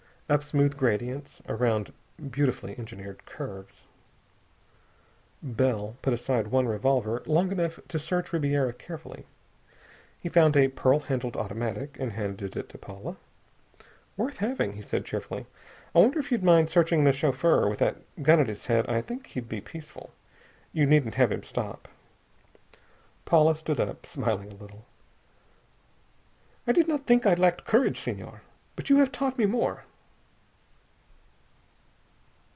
[0.29, 1.41] Up smooth gradients.
[1.49, 1.91] Around
[2.29, 3.85] beautifully engineered curves.
[5.43, 9.25] Bell put aside one revolver long enough to search Ribiera carefully.
[10.21, 13.17] He found a pearl handled automatic, and handed it to Paula.
[14.15, 15.47] "Worth having," he said cheerfully.
[15.93, 19.01] "I wonder if you'd mind searching the chauffeur: with that gun at his head I
[19.01, 20.11] think he'd be peaceful.
[20.71, 21.89] You needn't have him stop."
[23.25, 24.85] Paula stood up, smiling a little.
[26.65, 28.45] "I did not think I lacked courage, Senhor," she observed,
[28.77, 29.83] "but you have taught me more."